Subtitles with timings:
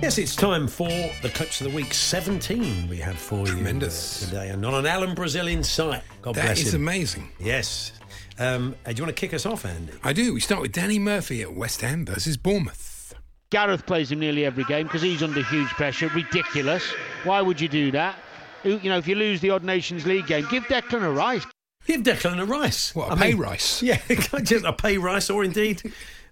[0.00, 0.88] Yes, it's time for
[1.22, 1.92] the clips of the week.
[1.92, 4.22] 17 we have for Tremendous.
[4.22, 6.02] you uh, today, and not an Alan Brazil in sight.
[6.22, 6.82] God That bless is him.
[6.82, 7.28] amazing.
[7.40, 7.92] Yes.
[8.38, 9.92] Um, uh, do you want to kick us off, Andy?
[10.04, 10.34] I do.
[10.34, 13.12] We start with Danny Murphy at West Ham versus Bournemouth.
[13.50, 16.08] Gareth plays him nearly every game because he's under huge pressure.
[16.14, 16.84] Ridiculous.
[17.24, 18.16] Why would you do that?
[18.62, 21.44] You you know, if you lose the Odd Nations League game, give Declan a rice.
[21.86, 22.94] Give Declan a rice.
[22.94, 23.82] What, a I pay mean, rice?
[23.82, 23.98] Yeah,
[24.42, 25.82] just a pay rice, or indeed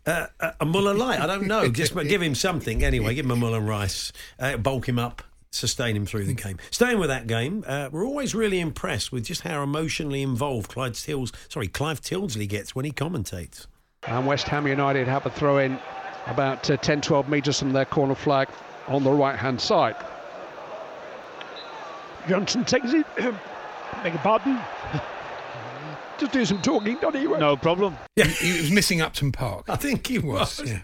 [0.07, 1.21] uh, a, a Muller light.
[1.21, 1.69] I don't know.
[1.69, 3.15] Just give him something anyway.
[3.15, 4.13] Give him a Muller rice.
[4.39, 5.23] Uh, bulk him up.
[5.51, 6.59] Sustain him through the game.
[6.71, 10.95] Staying with that game, uh, we're always really impressed with just how emotionally involved Clyde
[10.95, 13.67] Tills, sorry, Clive Tildesley gets when he commentates.
[14.07, 15.79] And West Ham United have a throw in
[16.27, 18.49] about uh, 10 12 metres from their corner flag
[18.87, 19.97] on the right hand side.
[22.29, 23.07] Johnson takes it.
[23.17, 24.61] Beg your pardon.
[26.19, 27.25] Just do some talking, don't he?
[27.25, 27.97] No problem.
[28.17, 29.67] He, he was missing Upton Park.
[29.69, 30.63] I think he was.
[30.65, 30.81] Yeah.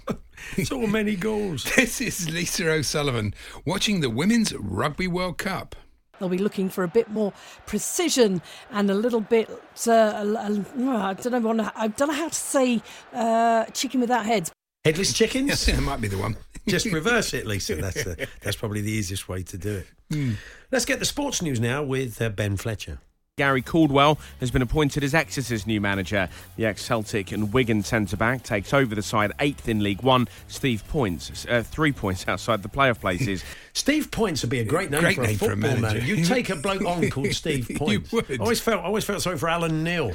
[0.65, 1.65] so many goals.
[1.77, 3.33] This is Lisa O'Sullivan
[3.65, 5.75] watching the Women's Rugby World Cup.
[6.19, 7.33] They'll be looking for a bit more
[7.67, 9.49] precision and a little bit.
[9.87, 11.71] Uh, a- a- I don't know.
[11.75, 12.83] I don't know how to say
[13.15, 14.53] uh, chicken without heads.
[14.85, 15.49] Headless chickens?
[15.49, 16.37] Yes, that might be the one.
[16.69, 17.77] Just reverse it, Lisa.
[17.77, 19.87] That's the, that's probably the easiest way to do it.
[20.13, 20.33] Hmm.
[20.71, 22.99] Let's get the sports news now with uh, Ben Fletcher.
[23.43, 26.29] Gary Caldwell has been appointed as Exeter's new manager.
[26.55, 30.29] The ex Celtic and Wigan centre back takes over the side eighth in League One.
[30.47, 33.43] Steve Points, uh, three points outside the playoff places.
[33.73, 35.81] Steve Points would be a great name, Great for, name a for a manager.
[35.83, 36.07] manager.
[36.15, 38.13] You take a bloke on called Steve You Points.
[38.13, 38.31] would.
[38.31, 40.13] I always felt, I always felt sorry for Alan Knill.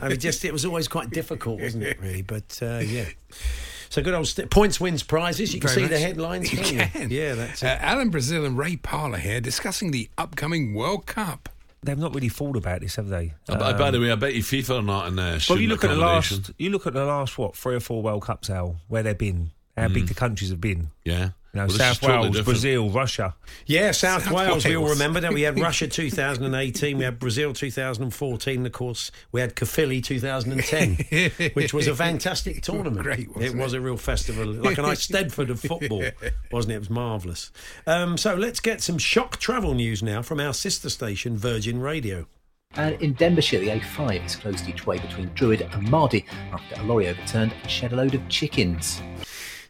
[0.00, 2.00] I mean, just it was always quite difficult, wasn't it?
[2.00, 3.06] Really, but uh, yeah.
[3.90, 5.52] So good old St- Points wins prizes.
[5.52, 6.52] You can Very see the headlines.
[6.52, 7.18] You can't you?
[7.18, 7.76] Yeah, that's Uh.
[7.80, 11.48] Alan Brazil and Ray Parlour here discussing the upcoming World Cup.
[11.82, 13.34] They've not really thought about this, have they?
[13.48, 15.38] Uh, by- by the way, I bet you FIFA are not in there.
[15.48, 18.02] well, you look at the last, you look at the last what three or four
[18.02, 20.90] World Cups, Al, where they've been, how big the countries have been.
[21.04, 21.30] Yeah.
[21.52, 22.44] You know, Well, South Wales, different.
[22.44, 23.34] Brazil, Russia.
[23.66, 25.32] Yeah, South, South Wales, we all remember that.
[25.32, 31.72] We had Russia 2018, we had Brazil 2014, of course, we had Caerphilly 2010, which
[31.72, 33.02] was a fantastic tournament.
[33.02, 36.04] Great, wasn't it was a real festival, like a nice Stedford of football,
[36.52, 36.76] wasn't it?
[36.76, 37.50] It was marvellous.
[37.86, 42.26] Um, so let's get some shock travel news now from our sister station, Virgin Radio.
[42.74, 46.84] And in Denbighshire, the A5 is closed each way between Druid and Maerdy after a
[46.84, 49.00] lorry overturned and shed a load of chickens.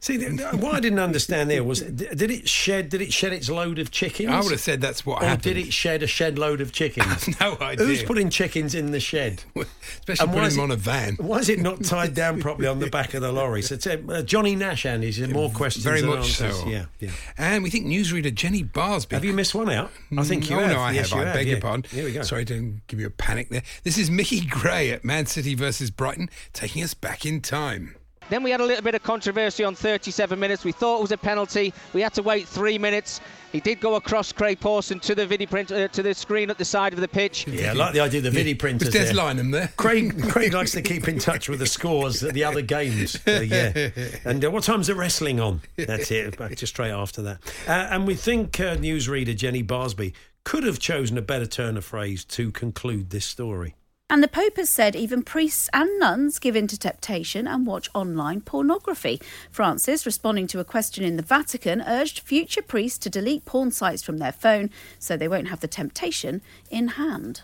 [0.00, 2.88] See, what I didn't understand there was, did it shed?
[2.88, 4.28] Did it shed its load of chickens?
[4.30, 5.42] I would have said that's what or happened.
[5.42, 7.28] did it shed a shed load of chickens?
[7.40, 7.84] no idea.
[7.84, 9.42] Who's putting chickens in the shed?
[9.56, 11.14] Especially And putting them it- on a van.
[11.18, 13.60] Why is it not tied down properly on the back of the lorry?
[13.62, 13.76] So,
[14.08, 16.60] uh, Johnny Nash, Andy, is more questions Very much answers?
[16.60, 16.68] so.
[16.68, 17.10] Yeah, yeah.
[17.36, 19.12] And we think newsreader Jenny Barsby.
[19.12, 19.90] Have you missed one out?
[20.16, 20.70] I think you oh, have.
[20.70, 21.26] no, I Yes, have.
[21.26, 21.52] I beg yeah.
[21.54, 21.84] your pardon.
[21.90, 22.22] Here we go.
[22.22, 23.62] Sorry to give you a panic there.
[23.82, 27.96] This is Mickey Gray at Man City versus Brighton, taking us back in time.
[28.30, 30.64] Then we had a little bit of controversy on 37 minutes.
[30.64, 31.72] We thought it was a penalty.
[31.92, 33.20] We had to wait three minutes.
[33.52, 36.58] He did go across Craig Pawson to the video print, uh, to the screen at
[36.58, 37.46] the side of the pitch.
[37.46, 38.88] Yeah, I like the idea of the video printers.
[38.88, 39.50] Was Des there.
[39.50, 39.72] There?
[39.76, 43.16] Craig, Craig likes to keep in touch with the scores at the other games.
[43.26, 43.90] Uh, yeah.
[44.24, 45.62] And uh, what time's the wrestling on?
[45.76, 47.38] That's it, back just straight after that.
[47.66, 50.12] Uh, and we think uh, newsreader Jenny Barsby
[50.44, 53.74] could have chosen a better turn of phrase to conclude this story.
[54.10, 57.90] And the Pope has said even priests and nuns give in to temptation and watch
[57.94, 59.20] online pornography.
[59.50, 64.02] Francis, responding to a question in the Vatican, urged future priests to delete porn sites
[64.02, 66.40] from their phone so they won't have the temptation
[66.70, 67.42] in hand.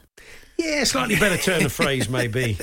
[0.56, 2.56] Yeah, slightly better turn of phrase, maybe.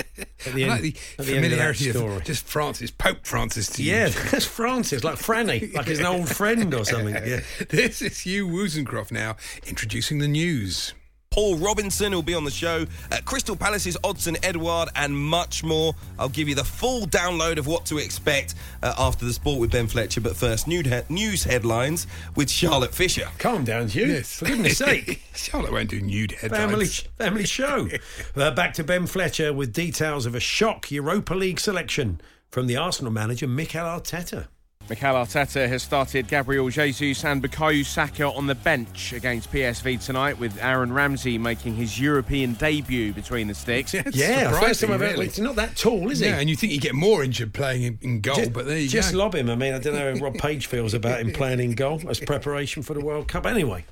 [0.48, 2.89] At the I end, like the at the end of that familiarity of just Francis,
[2.89, 3.92] Pope Francis to you.
[3.92, 4.13] Yeah, you.
[4.31, 7.13] that's Francis, like Franny, like he's an old friend or something.
[7.13, 7.42] Yeah.
[7.69, 9.36] This is Hugh Woozencroft now
[9.68, 10.94] introducing the news.
[11.31, 15.95] Paul Robinson will be on the show, uh, Crystal Palace's Odsonne Edouard, and much more.
[16.19, 19.71] I'll give you the full download of what to expect uh, after the sport with
[19.71, 20.19] Ben Fletcher.
[20.19, 22.05] But first, nude he- news headlines
[22.35, 23.29] with Charlotte Fisher.
[23.37, 24.23] Calm down, Hugh.
[24.23, 25.21] For goodness sake.
[25.33, 26.69] Charlotte won't do nude headlines.
[26.69, 26.85] Family,
[27.17, 27.87] family show.
[28.35, 32.19] Uh, back to Ben Fletcher with details of a shock Europa League selection
[32.49, 34.47] from the Arsenal manager, Mikel Arteta.
[34.91, 40.38] Mikel Arteta has started Gabriel Jesus and Bukayo Saka on the bench against PSV tonight,
[40.38, 43.93] with Aaron Ramsey making his European debut between the sticks.
[43.93, 45.25] Yeah, it's Yeah, first surprising, time I've really.
[45.27, 46.25] He's not that tall, is he?
[46.25, 48.77] Yeah, and you think you get more injured playing in, in goal, just, but there
[48.77, 48.91] you go.
[48.91, 49.19] just go.
[49.19, 49.49] lob him.
[49.49, 52.19] I mean, I don't know how Rob Page feels about him playing in goal as
[52.19, 53.45] preparation for the World Cup.
[53.45, 53.85] Anyway,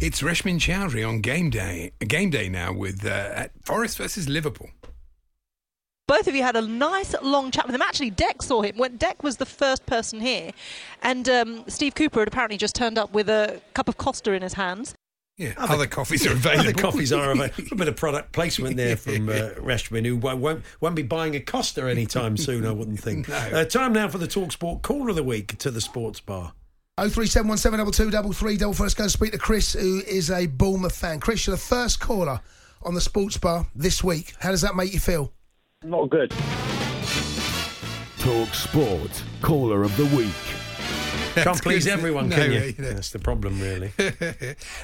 [0.00, 1.92] It's Reshmin Chowdhury on game day.
[2.00, 4.70] Game day now with uh, at Forest versus Liverpool.
[6.08, 7.82] Both of you had a nice long chat with him.
[7.82, 10.50] Actually, Deck saw him when Deck was the first person here,
[11.02, 14.42] and um, Steve Cooper had apparently just turned up with a cup of Costa in
[14.42, 14.94] his hands.
[15.38, 16.68] Yeah, other, coffees are available.
[16.68, 17.54] Other coffees are available.
[17.72, 21.34] A bit of product placement there from uh, Reshmin, who won't, won't, won't be buying
[21.34, 23.28] a Costa anytime soon, I wouldn't think.
[23.30, 26.52] uh, time now for the Talksport Caller of the Week to the Sports Bar.
[26.98, 28.84] Oh three seven one seven double two double three double four.
[28.84, 31.20] Let's go and speak to Chris, who is a Bournemouth fan.
[31.20, 32.40] Chris, you're the first caller
[32.82, 34.34] on the sports bar this week.
[34.40, 35.32] How does that make you feel?
[35.84, 36.30] Not good.
[38.18, 40.32] Talk Sport, caller of the week.
[41.44, 42.60] Can't please everyone, No, can you?
[42.60, 42.72] yeah.
[42.92, 43.92] That's the problem, really.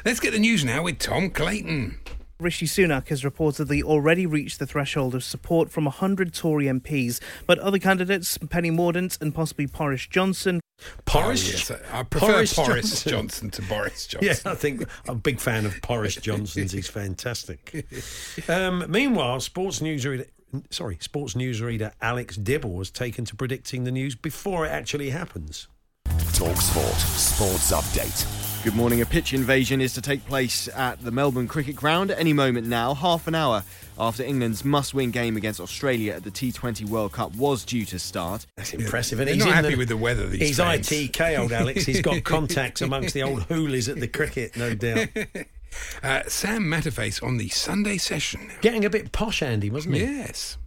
[0.04, 2.00] Let's get the news now with Tom Clayton.
[2.40, 7.58] Rishi Sunak has reportedly already reached the threshold of support from 100 Tory MPs, but
[7.58, 10.60] other candidates, Penny Mordaunt and possibly Boris Johnson.
[11.04, 11.70] Boris?
[11.70, 13.10] Oh, yes, I prefer Boris, Boris Johnson.
[13.10, 13.50] Johnson.
[13.50, 14.28] to Boris Johnson.
[14.44, 16.72] Yeah, I think I'm a big fan of Boris Johnson's.
[16.72, 17.86] He's fantastic.
[18.48, 20.26] Um, meanwhile, sports news reader,
[20.70, 25.10] sorry, sports news reader Alex Dibble was taken to predicting the news before it actually
[25.10, 25.68] happens.
[26.34, 28.64] Talk Sport, sports update.
[28.64, 29.00] Good morning.
[29.00, 32.94] A pitch invasion is to take place at the Melbourne Cricket Ground any moment now,
[32.94, 33.62] half an hour
[33.98, 37.98] after England's must win game against Australia at the T20 World Cup was due to
[37.98, 38.46] start.
[38.56, 39.18] That's impressive.
[39.20, 40.88] And he's not happy the- with the weather these He's days.
[40.88, 41.84] ITK, old Alex.
[41.84, 45.08] He's got contacts amongst the old hoolies at the cricket, no doubt.
[46.02, 48.50] Uh, Sam Matterface on the Sunday session.
[48.60, 50.02] Getting a bit posh, Andy, wasn't he?
[50.02, 50.58] Yes.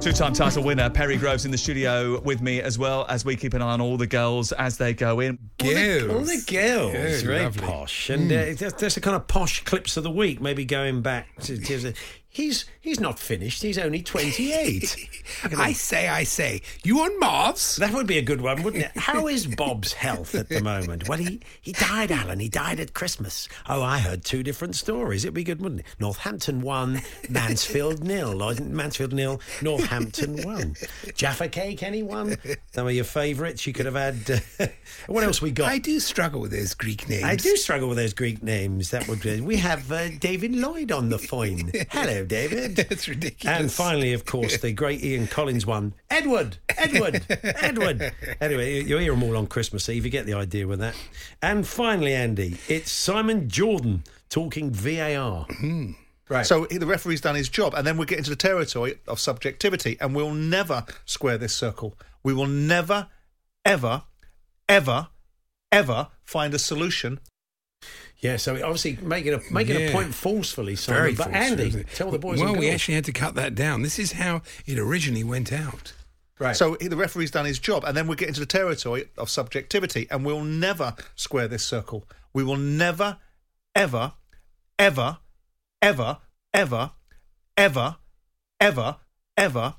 [0.00, 3.36] Two time title winner Perry Groves in the studio with me as well as we
[3.36, 5.38] keep an eye on all the girls as they go in.
[5.62, 7.62] All the, all the girls, very lovely.
[7.62, 10.40] posh, and uh, that's, that's the kind of posh clips of the week.
[10.40, 11.94] Maybe going back to, to
[12.30, 13.62] he's he's not finished.
[13.62, 14.96] He's only twenty eight.
[15.56, 17.76] I say, I say, you on Mars?
[17.76, 18.92] That would be a good one, wouldn't it?
[18.96, 21.08] How is Bob's health at the moment?
[21.08, 22.40] Well, he, he died, Alan.
[22.40, 23.48] He died at Christmas.
[23.68, 25.24] Oh, I heard two different stories.
[25.24, 25.86] It'd be good, wouldn't it?
[25.98, 28.42] Northampton won, Mansfield nil.
[28.42, 30.76] Or Mansfield nil, Northampton won.
[31.14, 32.36] Jaffa Cake, anyone?
[32.72, 34.42] Some of your favourites you could have had.
[34.58, 34.66] Uh,
[35.06, 35.68] what else we got?
[35.68, 37.24] I do struggle with those Greek names.
[37.24, 38.90] I do struggle with those Greek names.
[38.90, 39.40] That would be.
[39.40, 41.72] We have uh, David Lloyd on the phone.
[41.90, 42.76] Hello, David.
[42.88, 43.58] That's ridiculous.
[43.58, 45.94] And finally, of course, the great Ian Collins one.
[46.08, 48.12] Edward, Edward, Edward.
[48.40, 50.04] Anyway, you hear them all on Christmas Eve.
[50.04, 50.94] You get the idea with that.
[51.42, 55.46] And finally, Andy, it's Simon Jordan talking VAR.
[56.28, 56.46] Right.
[56.46, 59.96] So the referee's done his job, and then we get into the territory of subjectivity,
[60.00, 61.98] and we'll never square this circle.
[62.22, 63.08] We will never,
[63.64, 64.04] ever,
[64.68, 65.08] ever,
[65.72, 67.20] ever find a solution.
[68.18, 71.00] Yeah, so obviously making a making a point forcefully, Simon.
[71.00, 72.38] Very but forceful, Andy, tell the boys.
[72.40, 73.82] Well, we actually had to cut that down.
[73.82, 75.94] This is how it originally went out.
[76.38, 76.56] Right.
[76.56, 80.06] So the referee's done his job, and then we get into the territory of subjectivity,
[80.10, 82.06] and we'll never square this circle.
[82.32, 83.18] We will never,
[83.74, 84.14] ever,
[84.78, 85.18] ever,
[85.82, 86.18] ever,
[86.52, 86.90] ever,
[87.56, 87.96] ever, ever,
[88.58, 88.96] ever,
[89.40, 89.76] ever,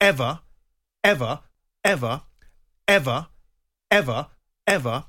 [0.00, 0.40] ever,
[1.04, 1.40] ever,
[1.84, 2.20] ever,
[2.88, 3.26] ever,
[3.90, 4.26] ever,
[4.66, 5.04] ever,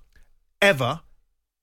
[0.61, 1.01] ever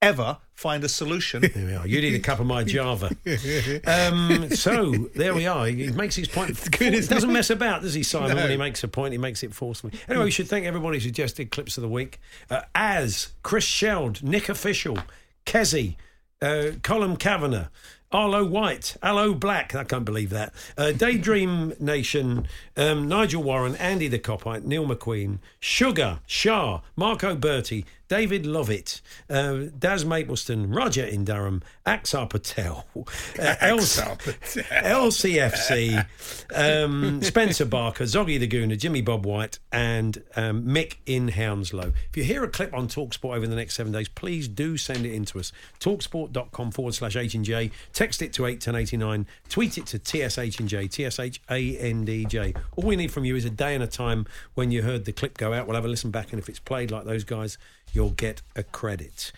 [0.01, 1.43] ever find a solution.
[1.59, 1.87] There we are.
[1.87, 3.11] You need a cup of my Java.
[3.87, 5.67] Um, so there we are.
[5.67, 6.59] He makes his point.
[6.79, 8.37] He doesn't mess about, does he, Simon?
[8.37, 8.43] No.
[8.43, 9.95] When he makes a point, he makes it forcefully.
[10.09, 12.21] Anyway, we should thank everybody who suggested clips of the week.
[12.51, 14.99] Uh, as Chris Sheld, Nick Official,
[15.47, 15.97] Kezzy,
[16.43, 17.69] uh, Colin Kavanagh,
[18.11, 19.75] Arlo White, Allo Black.
[19.75, 20.55] I can't believe that.
[20.79, 27.85] Uh, Daydream Nation, um, Nigel Warren, Andy the Kopite, Neil McQueen, Sugar, Shah, Marco Berti,
[28.09, 33.03] David Lovett, uh, Daz Mapleston, Roger in Durham, Axar Patel, uh,
[33.39, 34.65] Axar Patel.
[35.11, 36.07] LCFC,
[36.55, 41.93] um, Spencer Barker, Zoggy the Gooner, Jimmy Bob White, and um, Mick in Hounslow.
[42.09, 45.05] If you hear a clip on Talksport over the next seven days, please do send
[45.05, 45.53] it in to us.
[45.79, 47.71] Talksport.com forward slash H and J.
[47.99, 49.27] Text it to 81089.
[49.49, 52.55] Tweet it to TSH and J, T-S-H-A-N-D-J.
[52.77, 54.25] All we need from you is a day and a time
[54.55, 55.67] when you heard the clip go out.
[55.67, 57.59] We'll have a listen back, and if it's played like those guys,
[57.93, 59.33] you'll get a credit.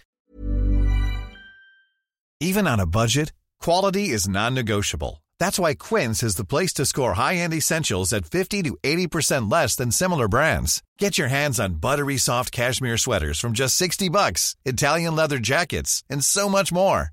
[2.39, 5.25] Even on a budget, quality is non-negotiable.
[5.39, 9.75] That's why Quince is the place to score high-end essentials at 50 to 80% less
[9.75, 10.83] than similar brands.
[10.99, 16.05] Get your hands on buttery soft cashmere sweaters from just 60 bucks, Italian leather jackets,
[16.11, 17.13] and so much more.